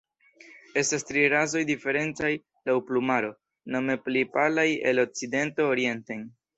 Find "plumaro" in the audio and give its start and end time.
2.89-3.33